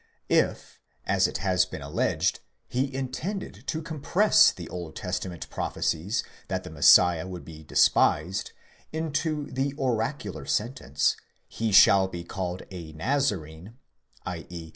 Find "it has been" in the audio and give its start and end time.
1.27-1.83